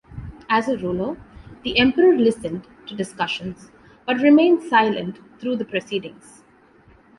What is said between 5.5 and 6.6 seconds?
the proceedings.